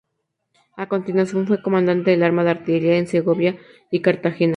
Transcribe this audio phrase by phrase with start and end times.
[0.77, 3.59] A continuación fue comandante del arma de Artillería en Segovia
[3.91, 4.49] y Cartagena.